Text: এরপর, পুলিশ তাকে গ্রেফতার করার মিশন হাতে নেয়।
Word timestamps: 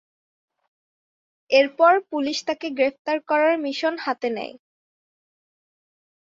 এরপর, 1.51 1.93
পুলিশ 2.11 2.37
তাকে 2.47 2.67
গ্রেফতার 2.77 3.17
করার 3.29 3.55
মিশন 3.65 3.93
হাতে 4.05 4.29
নেয়। 4.29 4.53